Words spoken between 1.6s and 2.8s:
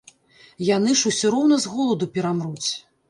з голаду перамруць.